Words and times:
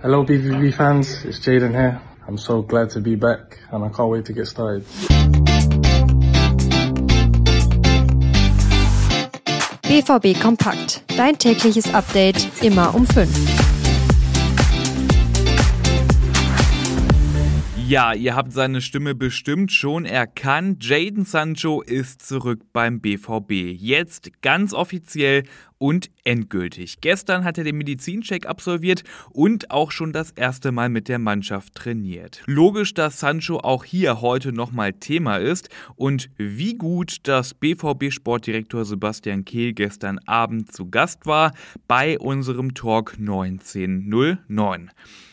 Hello 0.00 0.24
BVB 0.24 0.72
fans, 0.74 1.24
it's 1.24 1.40
Jaden 1.40 1.72
here. 1.72 2.00
I'm 2.28 2.38
so 2.38 2.62
glad 2.62 2.88
to 2.90 3.00
be 3.00 3.16
back 3.16 3.58
and 3.72 3.84
I 3.84 3.88
can't 3.88 4.08
wait 4.08 4.26
to 4.26 4.32
get 4.32 4.46
started. 4.46 4.84
BVB 9.82 10.34
Kompakt. 10.34 11.02
Dein 11.16 11.36
tägliches 11.36 11.92
Update 11.92 12.46
immer 12.62 12.94
um 12.94 13.06
5. 13.06 13.67
Ja, 17.88 18.12
ihr 18.12 18.36
habt 18.36 18.52
seine 18.52 18.82
Stimme 18.82 19.14
bestimmt 19.14 19.72
schon 19.72 20.04
erkannt. 20.04 20.84
Jaden 20.84 21.24
Sancho 21.24 21.80
ist 21.80 22.20
zurück 22.20 22.60
beim 22.74 23.00
BVB. 23.00 23.50
Jetzt 23.50 24.42
ganz 24.42 24.74
offiziell 24.74 25.44
und 25.78 26.10
endgültig. 26.22 27.00
Gestern 27.00 27.44
hat 27.44 27.56
er 27.56 27.64
den 27.64 27.78
Medizincheck 27.78 28.44
absolviert 28.44 29.04
und 29.30 29.70
auch 29.70 29.90
schon 29.90 30.12
das 30.12 30.32
erste 30.32 30.70
Mal 30.70 30.90
mit 30.90 31.08
der 31.08 31.18
Mannschaft 31.18 31.76
trainiert. 31.76 32.42
Logisch, 32.44 32.92
dass 32.92 33.20
Sancho 33.20 33.60
auch 33.60 33.84
hier 33.84 34.20
heute 34.20 34.52
nochmal 34.52 34.92
Thema 34.92 35.38
ist 35.38 35.70
und 35.96 36.28
wie 36.36 36.74
gut 36.74 37.20
das 37.22 37.54
BVB-Sportdirektor 37.54 38.84
Sebastian 38.84 39.46
Kehl 39.46 39.72
gestern 39.72 40.18
Abend 40.26 40.74
zu 40.74 40.90
Gast 40.90 41.24
war 41.24 41.54
bei 41.86 42.18
unserem 42.18 42.74
Talk 42.74 43.14
1909. 43.18 44.90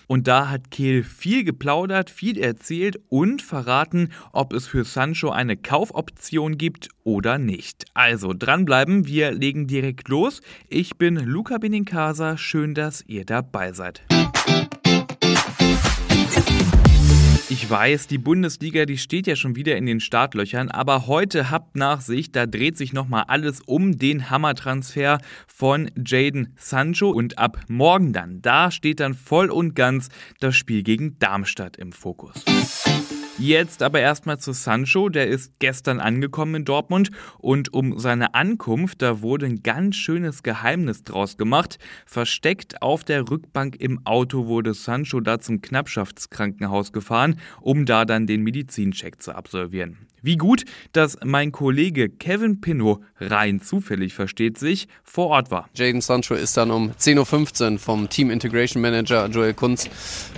Und 0.08 0.27
da 0.27 0.50
hat 0.50 0.72
Kehl 0.72 1.04
viel 1.04 1.44
geplaudert, 1.44 2.09
viel 2.09 2.38
erzählt 2.40 3.00
und 3.09 3.41
verraten, 3.41 4.12
ob 4.31 4.54
es 4.54 4.68
für 4.68 4.84
Sancho 4.84 5.30
eine 5.30 5.58
Kaufoption 5.58 6.58
gibt 6.58 6.90
oder 7.04 7.38
nicht. 7.38 7.86
Also 7.94 8.34
dranbleiben, 8.34 9.08
wir 9.08 9.31
legen 9.31 9.68
direkt 9.68 10.09
los. 10.09 10.41
Ich 10.70 10.98
bin 10.98 11.16
Luca 11.16 11.58
Benincasa, 11.58 12.38
schön, 12.38 12.73
dass 12.73 13.04
ihr 13.08 13.26
dabei 13.26 13.73
seid. 13.73 14.04
Ich 17.66 17.72
weiß, 17.72 18.05
die 18.05 18.20
Bundesliga, 18.20 18.86
die 18.86 19.00
steht 19.00 19.26
ja 19.26 19.36
schon 19.36 19.56
wieder 19.56 19.76
in 19.76 19.88
den 19.88 20.00
Startlöchern, 20.00 20.70
aber 20.70 21.08
heute 21.08 21.50
habt 21.50 21.76
Nachsicht, 21.76 22.36
da 22.36 22.45
dreht 22.45 22.78
sich 22.78 22.94
nochmal 22.94 23.23
alles 23.28 23.59
um 23.59 23.98
den 23.98 24.30
Hammertransfer 24.30 25.17
von 25.48 25.89
Jaden 25.98 26.54
Sancho 26.58 27.09
und 27.09 27.39
ab 27.39 27.58
morgen 27.67 28.14
dann, 28.14 28.44
da 28.44 28.70
steht 28.70 29.00
dann 29.00 29.16
voll 29.16 29.50
und 29.50 29.73
ganz 29.73 30.09
das 30.39 30.56
Spiel 30.56 30.84
gegen 30.84 31.17
Darmstadt 31.17 31.78
im 31.78 31.92
Fokus. 31.92 32.45
Jetzt 33.38 33.83
aber 33.83 34.00
erstmal 34.00 34.39
zu 34.39 34.53
Sancho, 34.53 35.09
der 35.09 35.28
ist 35.28 35.59
gestern 35.59 36.00
angekommen 36.00 36.55
in 36.55 36.66
Dortmund 36.66 37.11
und 37.38 37.73
um 37.73 38.00
seine 38.00 38.33
Ankunft, 38.33 39.02
da 39.02 39.22
wurde 39.22 39.45
ein 39.45 39.61
ganz 39.61 39.97
schönes 39.97 40.42
Geheimnis 40.42 41.03
draus 41.03 41.36
gemacht. 41.36 41.77
Versteckt 42.05 42.81
auf 42.81 43.03
der 43.03 43.30
Rückbank 43.30 43.75
im 43.75 44.05
Auto 44.05 44.45
wurde 44.45 44.73
Sancho 44.73 45.19
da 45.19 45.39
zum 45.39 45.59
Knappschaftskrankenhaus 45.59 46.94
gefahren, 46.94 47.42
um 47.59 47.86
da 47.86 48.05
dann 48.05 48.25
den 48.25 48.42
Medizincheck 48.42 49.22
zu 49.22 49.36
absolvieren. 49.36 49.97
Wie 50.25 50.38
gut, 50.38 50.66
dass 50.92 51.20
mein 51.23 51.52
Kollege 51.52 52.09
Kevin 52.09 52.59
Pinot 52.59 52.99
rein 53.20 53.61
zufällig 53.61 54.16
versteht 54.16 54.58
sich 54.58 54.88
vor 55.03 55.27
Ort 55.27 55.52
war. 55.52 55.70
Jaden 55.75 56.02
Sancho 56.02 56.33
ist 56.33 56.58
dann 56.58 56.72
um 56.72 56.89
10.15 56.94 57.73
Uhr 57.73 57.80
vom 57.80 58.09
Team 58.09 58.31
Integration 58.31 58.81
Manager 58.81 59.27
Joel 59.27 59.53
Kunz 59.53 59.88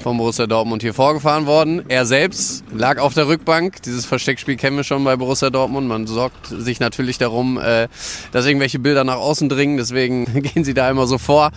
vom 0.04 0.18
Borussia 0.18 0.46
Dortmund 0.46 0.82
hier 0.82 0.94
vorgefahren 0.94 1.46
worden. 1.46 1.84
Er 1.88 2.06
selbst 2.06 2.66
lag 2.88 3.00
auf 3.00 3.14
der 3.14 3.28
Rückbank. 3.28 3.82
Dieses 3.82 4.06
Versteckspiel 4.06 4.56
kennen 4.56 4.78
wir 4.78 4.86
schon 4.86 5.04
bei 5.04 5.18
Borussia 5.18 5.50
Dortmund. 5.50 5.90
Man 5.90 6.08
sorgt 6.08 6.48
sich 6.48 6.80
natürlich 6.80 7.18
darum, 7.18 7.58
äh, 7.58 7.90
dass 8.32 8.46
irgendwelche 8.46 8.80
Bilder 8.80 9.04
nach 9.04 9.18
außen 9.18 9.50
dringen. 9.50 9.76
Deswegen 9.76 10.42
gehen 10.42 10.64
sie 10.64 10.74
da 10.74 10.90
immer 10.90 11.06
so 11.06 11.18
vor. 11.18 11.52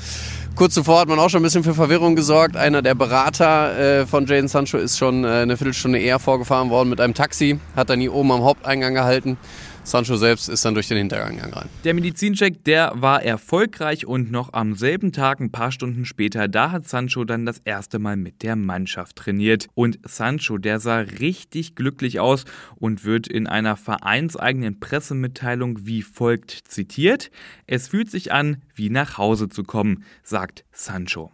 Kurz 0.60 0.74
zuvor 0.74 1.00
hat 1.00 1.08
man 1.08 1.18
auch 1.18 1.30
schon 1.30 1.40
ein 1.40 1.44
bisschen 1.44 1.64
für 1.64 1.72
Verwirrung 1.72 2.16
gesorgt. 2.16 2.54
Einer 2.54 2.82
der 2.82 2.94
Berater 2.94 3.78
äh, 3.78 4.06
von 4.06 4.26
Jaden 4.26 4.46
Sancho 4.46 4.76
ist 4.76 4.98
schon 4.98 5.24
äh, 5.24 5.28
eine 5.28 5.56
Viertelstunde 5.56 5.98
eher 5.98 6.18
vorgefahren 6.18 6.68
worden 6.68 6.90
mit 6.90 7.00
einem 7.00 7.14
Taxi, 7.14 7.58
hat 7.74 7.88
dann 7.88 7.98
hier 7.98 8.12
oben 8.12 8.30
am 8.30 8.44
Haupteingang 8.44 8.92
gehalten. 8.92 9.38
Sancho 9.84 10.16
selbst 10.16 10.48
ist 10.48 10.64
dann 10.64 10.74
durch 10.74 10.88
den 10.88 10.98
Hintergang 10.98 11.40
rein. 11.40 11.68
Der 11.84 11.94
Medizincheck, 11.94 12.64
der 12.64 12.92
war 12.94 13.22
erfolgreich 13.22 14.06
und 14.06 14.30
noch 14.30 14.52
am 14.52 14.74
selben 14.74 15.12
Tag, 15.12 15.40
ein 15.40 15.50
paar 15.50 15.72
Stunden 15.72 16.04
später, 16.04 16.48
da 16.48 16.70
hat 16.70 16.88
Sancho 16.88 17.24
dann 17.24 17.46
das 17.46 17.58
erste 17.58 17.98
Mal 17.98 18.16
mit 18.16 18.42
der 18.42 18.56
Mannschaft 18.56 19.16
trainiert. 19.16 19.68
Und 19.74 19.98
Sancho, 20.04 20.58
der 20.58 20.80
sah 20.80 20.98
richtig 20.98 21.74
glücklich 21.74 22.20
aus 22.20 22.44
und 22.76 23.04
wird 23.04 23.26
in 23.26 23.46
einer 23.46 23.76
vereinseigenen 23.76 24.78
Pressemitteilung 24.80 25.86
wie 25.86 26.02
folgt 26.02 26.50
zitiert. 26.68 27.30
Es 27.66 27.88
fühlt 27.88 28.10
sich 28.10 28.32
an, 28.32 28.62
wie 28.74 28.90
nach 28.90 29.18
Hause 29.18 29.48
zu 29.48 29.64
kommen, 29.64 30.04
sagt 30.22 30.49
Sancho 30.72 31.30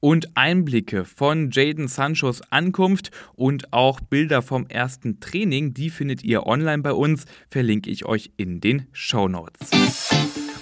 und 0.00 0.36
Einblicke 0.36 1.04
von 1.04 1.50
Jaden 1.50 1.88
Sanchos 1.88 2.42
Ankunft 2.50 3.10
und 3.34 3.72
auch 3.72 4.00
Bilder 4.00 4.42
vom 4.42 4.66
ersten 4.66 5.20
Training, 5.20 5.74
die 5.74 5.90
findet 5.90 6.24
ihr 6.24 6.46
online 6.46 6.82
bei 6.82 6.92
uns, 6.92 7.26
verlinke 7.48 7.90
ich 7.90 8.06
euch 8.06 8.32
in 8.36 8.60
den 8.60 8.86
Show 8.92 9.28
Notes. 9.28 10.09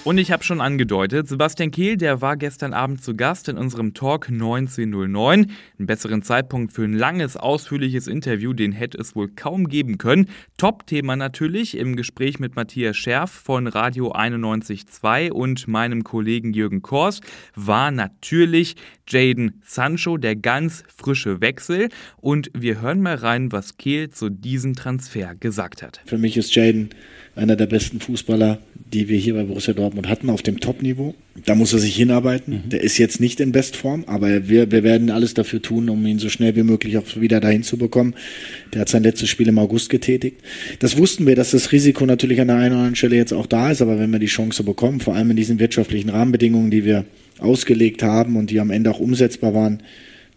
Und 0.05 0.17
ich 0.17 0.31
habe 0.31 0.43
schon 0.43 0.61
angedeutet, 0.63 1.29
Sebastian 1.29 1.71
Kehl, 1.71 1.97
der 1.97 2.23
war 2.23 2.37
gestern 2.37 2.73
Abend 2.73 3.03
zu 3.03 3.15
Gast 3.15 3.49
in 3.49 3.59
unserem 3.59 3.93
Talk 3.93 4.29
1909. 4.31 5.51
Einen 5.79 5.87
besseren 5.87 6.23
Zeitpunkt 6.23 6.73
für 6.73 6.85
ein 6.85 6.95
langes, 6.95 7.37
ausführliches 7.37 8.07
Interview, 8.07 8.55
den 8.55 8.73
hätte 8.73 8.97
es 8.99 9.15
wohl 9.15 9.29
kaum 9.29 9.69
geben 9.69 9.99
können. 9.99 10.29
Top-Thema 10.57 11.17
natürlich 11.17 11.77
im 11.77 11.95
Gespräch 11.95 12.39
mit 12.39 12.57
Matthias 12.57 12.97
Scherf 12.97 13.31
von 13.31 13.67
Radio 13.67 14.13
91.2 14.13 15.31
und 15.31 15.69
meinem 15.69 16.05
Kollegen 16.05 16.55
Jürgen 16.55 16.81
Kors 16.81 17.21
war 17.55 17.91
natürlich 17.91 18.77
Jaden 19.09 19.61
Sancho, 19.65 20.17
der 20.17 20.37
ganz 20.37 20.85
frische 20.95 21.41
Wechsel. 21.41 21.89
Und 22.17 22.51
wir 22.55 22.81
hören 22.81 23.03
mal 23.03 23.17
rein, 23.17 23.53
was 23.53 23.77
Kehl 23.77 24.11
zu 24.11 24.31
diesem 24.31 24.75
Transfer 24.75 25.35
gesagt 25.35 25.83
hat. 25.83 26.01
Für 26.07 26.19
mich 26.19 26.37
ist 26.37 26.55
Jaden 26.55 26.91
einer 27.35 27.57
der 27.57 27.67
besten 27.67 28.01
Fußballer, 28.01 28.59
die 28.75 29.09
wir 29.09 29.19
hier 29.19 29.35
bei 29.35 29.45
Borussia 29.45 29.75
Dortmund 29.75 29.88
hatten, 30.06 30.31
auf 30.31 30.43
dem 30.43 30.60
Top-Niveau. 30.60 31.15
Da 31.44 31.54
muss 31.54 31.72
er 31.72 31.78
sich 31.78 31.97
hinarbeiten. 31.97 32.62
Mhm. 32.65 32.69
Der 32.71 32.82
ist 32.82 32.99
jetzt 32.99 33.21
nicht 33.21 33.41
in 33.41 33.53
Bestform, 33.53 34.04
aber 34.06 34.49
wir, 34.49 34.71
wir 34.71 34.82
werden 34.82 35.10
alles 35.10 35.34
dafür 35.34 35.62
tun, 35.62 35.88
um 35.88 36.04
ihn 36.06 36.19
so 36.19 36.28
schnell 36.28 36.56
wie 36.56 36.62
möglich 36.62 36.99
auch 36.99 37.04
wieder 37.16 37.41
dahin 37.41 37.62
zu 37.62 37.76
bekommen. 37.76 38.15
Der 38.72 38.82
hat 38.82 38.88
sein 38.88 39.03
letztes 39.03 39.28
Spiel 39.28 39.49
im 39.49 39.59
August 39.59 39.91
getätigt. 39.91 40.41
Das 40.81 40.97
wussten 40.99 41.26
wir, 41.26 41.37
dass 41.37 41.53
das 41.53 41.72
Risiko 41.72 42.06
natürlich 42.06 42.41
an 42.41 42.49
der 42.49 42.56
einen 42.56 42.72
oder 42.72 42.78
anderen 42.78 42.97
Stelle 42.97 43.16
jetzt 43.16 43.32
auch 43.32 43.47
da 43.47 43.71
ist, 43.71 43.82
aber 43.82 43.99
wenn 43.99 44.10
wir 44.10 44.19
die 44.19 44.26
Chance 44.26 44.62
bekommen, 44.65 45.00
vor 45.00 45.15
allem 45.15 45.31
in 45.31 45.37
diesen 45.37 45.59
wirtschaftlichen 45.59 46.10
Rahmenbedingungen, 46.10 46.70
die 46.70 46.84
wir 46.84 47.05
ausgelegt 47.38 48.03
haben 48.03 48.37
und 48.37 48.50
die 48.50 48.60
am 48.60 48.70
Ende 48.70 48.91
auch 48.91 49.00
umsetzbar 49.00 49.55
waren, 49.55 49.82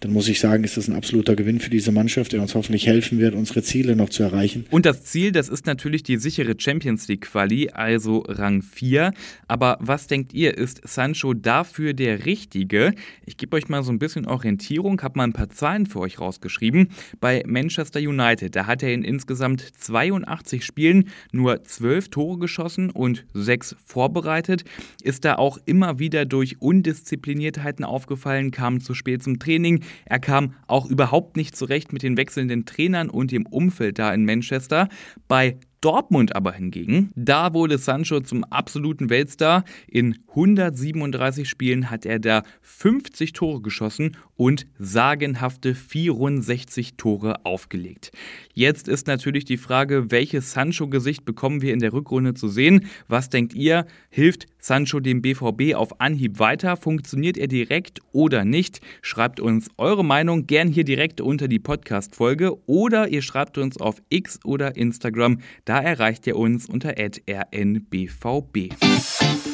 dann 0.01 0.13
muss 0.13 0.27
ich 0.27 0.39
sagen, 0.39 0.63
ist 0.63 0.77
das 0.77 0.87
ein 0.87 0.95
absoluter 0.95 1.35
Gewinn 1.35 1.59
für 1.59 1.69
diese 1.69 1.91
Mannschaft, 1.91 2.33
der 2.33 2.41
uns 2.41 2.55
hoffentlich 2.55 2.87
helfen 2.87 3.19
wird, 3.19 3.35
unsere 3.35 3.61
Ziele 3.61 3.95
noch 3.95 4.09
zu 4.09 4.23
erreichen. 4.23 4.65
Und 4.71 4.87
das 4.87 5.03
Ziel, 5.03 5.31
das 5.31 5.47
ist 5.47 5.67
natürlich 5.67 6.01
die 6.01 6.17
sichere 6.17 6.55
Champions 6.57 7.07
League 7.07 7.21
Quali, 7.21 7.69
also 7.69 8.25
Rang 8.27 8.63
4. 8.63 9.13
Aber 9.47 9.77
was 9.79 10.07
denkt 10.07 10.33
ihr, 10.33 10.57
ist 10.57 10.81
Sancho 10.87 11.35
dafür 11.35 11.93
der 11.93 12.25
Richtige? 12.25 12.95
Ich 13.27 13.37
gebe 13.37 13.55
euch 13.55 13.69
mal 13.69 13.83
so 13.83 13.91
ein 13.91 13.99
bisschen 13.99 14.25
Orientierung, 14.25 14.99
habe 15.03 15.19
mal 15.19 15.25
ein 15.25 15.33
paar 15.33 15.51
Zahlen 15.51 15.85
für 15.85 15.99
euch 15.99 16.19
rausgeschrieben. 16.19 16.89
Bei 17.19 17.43
Manchester 17.45 17.99
United, 17.99 18.55
da 18.55 18.65
hat 18.65 18.81
er 18.81 18.93
in 18.93 19.03
insgesamt 19.03 19.61
82 19.61 20.65
Spielen 20.65 21.09
nur 21.31 21.63
12 21.63 22.09
Tore 22.09 22.39
geschossen 22.39 22.89
und 22.89 23.23
6 23.35 23.75
vorbereitet. 23.85 24.63
Ist 25.03 25.25
da 25.25 25.35
auch 25.35 25.59
immer 25.65 25.99
wieder 25.99 26.25
durch 26.25 26.59
Undiszipliniertheiten 26.59 27.85
aufgefallen, 27.85 28.49
kam 28.49 28.81
zu 28.81 28.95
spät 28.95 29.21
zum 29.21 29.37
Training, 29.37 29.83
er 30.05 30.19
kam 30.19 30.53
auch 30.67 30.85
überhaupt 30.85 31.37
nicht 31.37 31.55
zurecht 31.55 31.93
mit 31.93 32.03
den 32.03 32.17
wechselnden 32.17 32.65
Trainern 32.65 33.09
und 33.09 33.31
dem 33.31 33.45
Umfeld 33.45 33.99
da 33.99 34.13
in 34.13 34.25
Manchester. 34.25 34.89
Bei 35.27 35.57
Dortmund 35.81 36.35
aber 36.35 36.53
hingegen, 36.53 37.11
da 37.15 37.53
wurde 37.53 37.79
Sancho 37.79 38.19
zum 38.19 38.43
absoluten 38.43 39.09
Weltstar. 39.09 39.63
In 39.87 40.19
137 40.29 41.49
Spielen 41.49 41.89
hat 41.89 42.05
er 42.05 42.19
da 42.19 42.43
50 42.61 43.33
Tore 43.33 43.61
geschossen 43.61 44.15
und 44.35 44.67
sagenhafte 44.79 45.75
64 45.75 46.97
Tore 46.97 47.45
aufgelegt. 47.45 48.11
Jetzt 48.53 48.87
ist 48.87 49.07
natürlich 49.07 49.45
die 49.45 49.57
Frage, 49.57 50.11
welches 50.11 50.51
Sancho-Gesicht 50.51 51.25
bekommen 51.25 51.61
wir 51.61 51.73
in 51.73 51.79
der 51.79 51.93
Rückrunde 51.93 52.33
zu 52.33 52.47
sehen? 52.47 52.85
Was 53.07 53.29
denkt 53.29 53.53
ihr? 53.53 53.85
Hilft 54.09 54.47
Sancho 54.59 54.99
dem 54.99 55.21
BVB 55.21 55.75
auf 55.75 55.99
Anhieb 55.99 56.39
weiter? 56.39 56.77
Funktioniert 56.77 57.37
er 57.37 57.47
direkt 57.47 57.99
oder 58.11 58.45
nicht? 58.45 58.81
Schreibt 59.01 59.39
uns 59.39 59.69
eure 59.77 60.05
Meinung 60.05 60.47
gern 60.47 60.67
hier 60.67 60.83
direkt 60.83 61.21
unter 61.21 61.47
die 61.47 61.59
Podcast-Folge 61.59 62.57
oder 62.67 63.09
ihr 63.09 63.21
schreibt 63.21 63.57
uns 63.57 63.77
auf 63.77 64.01
X 64.09 64.39
oder 64.43 64.75
Instagram. 64.75 65.39
Da 65.71 65.79
erreicht 65.79 66.27
ihr 66.27 66.35
uns 66.35 66.65
unter 66.65 66.95
rnbvb. 66.97 68.71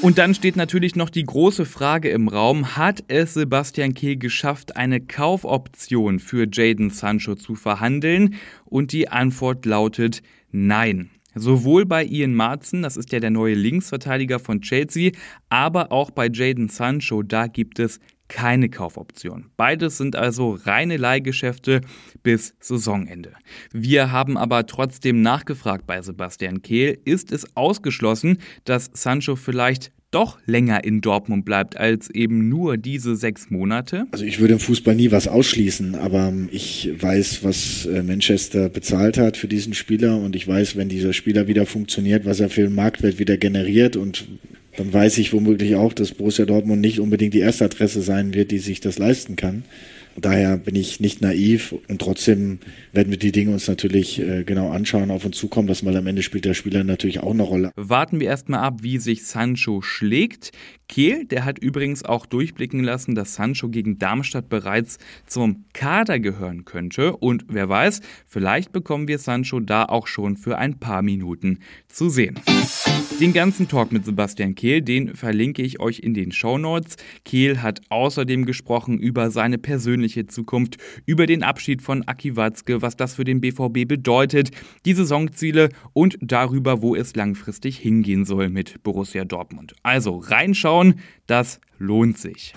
Und 0.01 0.17
dann 0.17 0.33
steht 0.33 0.55
natürlich 0.55 0.95
noch 0.95 1.11
die 1.11 1.23
große 1.23 1.63
Frage 1.63 2.09
im 2.09 2.27
Raum, 2.27 2.75
hat 2.75 3.03
es 3.07 3.35
Sebastian 3.35 3.93
Kehl 3.93 4.17
geschafft, 4.17 4.77
eine 4.77 4.99
Kaufoption 4.99 6.17
für 6.17 6.47
Jaden 6.51 6.89
Sancho 6.89 7.35
zu 7.35 7.53
verhandeln? 7.53 8.33
Und 8.65 8.93
die 8.93 9.09
Antwort 9.09 9.67
lautet 9.67 10.23
nein. 10.51 11.11
Sowohl 11.35 11.85
bei 11.85 12.03
Ian 12.03 12.33
Marzen, 12.33 12.81
das 12.81 12.97
ist 12.97 13.11
ja 13.11 13.19
der 13.19 13.29
neue 13.29 13.53
Linksverteidiger 13.53 14.39
von 14.39 14.61
Chelsea, 14.61 15.11
aber 15.49 15.91
auch 15.91 16.09
bei 16.09 16.29
Jaden 16.33 16.67
Sancho, 16.67 17.21
da 17.21 17.45
gibt 17.45 17.77
es 17.77 17.99
keine 18.27 18.69
Kaufoption. 18.69 19.45
Beides 19.57 19.97
sind 19.97 20.15
also 20.15 20.57
reine 20.63 20.97
Leihgeschäfte 20.97 21.81
bis 22.23 22.53
Saisonende. 22.59 23.33
Wir 23.71 24.11
haben 24.11 24.37
aber 24.37 24.65
trotzdem 24.65 25.21
nachgefragt 25.21 25.87
bei 25.87 26.01
Sebastian 26.01 26.61
Kehl, 26.61 26.97
ist 27.05 27.31
es 27.31 27.55
ausgeschlossen, 27.55 28.39
dass 28.65 28.89
Sancho 28.93 29.35
vielleicht 29.35 29.91
doch 30.11 30.39
länger 30.45 30.83
in 30.83 31.01
Dortmund 31.01 31.43
bleibt 31.43 31.77
als 31.77 32.09
eben 32.09 32.47
nur 32.47 32.77
diese 32.77 33.15
sechs 33.15 33.49
Monate? 33.49 34.05
Also 34.11 34.23
ich 34.23 34.39
würde 34.39 34.53
im 34.53 34.59
Fußball 34.59 34.95
nie 34.95 35.11
was 35.11 35.27
ausschließen, 35.27 35.95
aber 35.95 36.33
ich 36.49 36.89
weiß, 36.97 37.43
was 37.43 37.85
äh, 37.85 38.03
Manchester 38.03 38.69
bezahlt 38.69 39.17
hat 39.17 39.37
für 39.37 39.47
diesen 39.47 39.73
Spieler 39.73 40.17
und 40.17 40.35
ich 40.35 40.47
weiß, 40.47 40.77
wenn 40.77 40.87
dieser 40.87 41.13
Spieler 41.13 41.47
wieder 41.47 41.65
funktioniert, 41.65 42.25
was 42.25 42.39
er 42.39 42.49
für 42.49 42.61
den 42.61 42.75
Marktwert 42.75 43.19
wieder 43.19 43.37
generiert 43.37 43.97
und 43.97 44.27
dann 44.77 44.93
weiß 44.93 45.17
ich 45.17 45.33
womöglich 45.33 45.75
auch, 45.75 45.91
dass 45.91 46.13
Borussia 46.13 46.45
Dortmund 46.45 46.81
nicht 46.81 46.99
unbedingt 46.99 47.33
die 47.33 47.39
erste 47.39 47.65
Adresse 47.65 48.01
sein 48.01 48.33
wird, 48.33 48.51
die 48.51 48.59
sich 48.59 48.79
das 48.79 48.97
leisten 48.97 49.35
kann. 49.35 49.63
Daher 50.19 50.57
bin 50.57 50.75
ich 50.75 50.99
nicht 50.99 51.21
naiv 51.21 51.75
und 51.87 52.01
trotzdem 52.01 52.59
werden 52.91 53.11
wir 53.11 53.19
die 53.19 53.31
Dinge 53.31 53.51
uns 53.53 53.67
natürlich 53.67 54.19
äh, 54.19 54.43
genau 54.43 54.71
anschauen, 54.71 55.11
auf 55.11 55.25
uns 55.25 55.37
zukommen 55.37 55.67
lassen, 55.67 55.85
weil 55.85 55.95
am 55.95 56.07
Ende 56.07 56.23
spielt 56.23 56.45
der 56.45 56.55
Spieler 56.55 56.83
natürlich 56.83 57.19
auch 57.19 57.33
eine 57.33 57.43
Rolle. 57.43 57.71
Warten 57.75 58.19
wir 58.19 58.27
erstmal 58.27 58.61
ab, 58.61 58.79
wie 58.81 58.97
sich 58.97 59.25
Sancho 59.25 59.83
schlägt. 59.83 60.51
Kehl, 60.89 61.25
der 61.25 61.45
hat 61.45 61.59
übrigens 61.59 62.03
auch 62.03 62.25
durchblicken 62.25 62.83
lassen, 62.83 63.13
dass 63.13 63.35
Sancho 63.35 63.69
gegen 63.69 63.99
Darmstadt 63.99 64.49
bereits 64.49 64.97
zum 65.27 65.65
Kader 65.73 66.19
gehören 66.19 66.65
könnte. 66.65 67.15
Und 67.15 67.45
wer 67.49 67.69
weiß, 67.69 68.01
vielleicht 68.25 68.71
bekommen 68.71 69.07
wir 69.07 69.19
Sancho 69.19 69.59
da 69.59 69.85
auch 69.85 70.07
schon 70.07 70.35
für 70.35 70.57
ein 70.57 70.79
paar 70.79 71.03
Minuten 71.03 71.59
zu 71.89 72.09
sehen. 72.09 72.39
Den 73.19 73.33
ganzen 73.33 73.67
Talk 73.67 73.91
mit 73.91 74.05
Sebastian 74.05 74.53
Kehl, 74.53 74.83
den 74.83 75.15
verlinke 75.15 75.63
ich 75.63 75.79
euch 75.79 75.99
in 75.99 76.13
den 76.13 76.31
Show 76.31 76.59
Notes. 76.59 76.97
Kehl 77.25 77.63
hat 77.63 77.81
außerdem 77.89 78.45
gesprochen 78.45 78.99
über 78.99 79.31
seine 79.31 79.57
persönliche 79.57 80.27
Zukunft, 80.27 80.77
über 81.07 81.25
den 81.25 81.41
Abschied 81.41 81.81
von 81.81 82.07
Aki 82.07 82.35
Watzke, 82.35 82.83
was 82.83 82.95
das 82.95 83.15
für 83.15 83.23
den 83.23 83.41
BVB 83.41 83.87
bedeutet, 83.87 84.51
die 84.85 84.93
Saisonziele 84.93 85.69
und 85.93 86.19
darüber, 86.21 86.83
wo 86.83 86.95
es 86.95 87.15
langfristig 87.15 87.79
hingehen 87.79 88.23
soll 88.23 88.49
mit 88.49 88.83
Borussia 88.83 89.25
Dortmund. 89.25 89.73
Also 89.81 90.17
reinschauen, 90.17 90.99
das 91.25 91.59
lohnt 91.79 92.19
sich. 92.19 92.53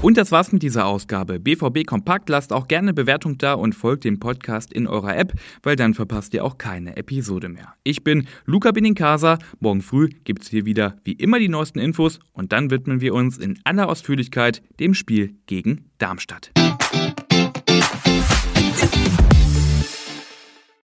Und 0.00 0.16
das 0.16 0.30
war's 0.30 0.52
mit 0.52 0.62
dieser 0.62 0.86
Ausgabe. 0.86 1.40
BVB 1.40 1.84
Kompakt, 1.84 2.28
lasst 2.28 2.52
auch 2.52 2.68
gerne 2.68 2.94
Bewertung 2.94 3.36
da 3.36 3.54
und 3.54 3.74
folgt 3.74 4.04
dem 4.04 4.20
Podcast 4.20 4.72
in 4.72 4.86
eurer 4.86 5.16
App, 5.16 5.32
weil 5.64 5.74
dann 5.74 5.92
verpasst 5.92 6.32
ihr 6.34 6.44
auch 6.44 6.56
keine 6.56 6.96
Episode 6.96 7.48
mehr. 7.48 7.74
Ich 7.82 8.04
bin 8.04 8.28
Luca 8.44 8.70
Benincasa. 8.70 9.38
Morgen 9.58 9.82
früh 9.82 10.08
gibt's 10.22 10.50
hier 10.50 10.64
wieder 10.64 10.98
wie 11.02 11.14
immer 11.14 11.40
die 11.40 11.48
neuesten 11.48 11.80
Infos 11.80 12.20
und 12.32 12.52
dann 12.52 12.70
widmen 12.70 13.00
wir 13.00 13.12
uns 13.12 13.38
in 13.38 13.58
aller 13.64 13.88
Ausführlichkeit 13.88 14.62
dem 14.78 14.94
Spiel 14.94 15.34
gegen 15.46 15.90
Darmstadt. 15.98 16.52